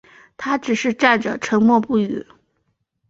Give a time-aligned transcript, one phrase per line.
[0.35, 2.25] 他只是站着沉默不语